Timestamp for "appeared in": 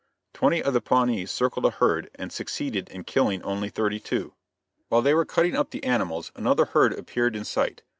6.93-7.45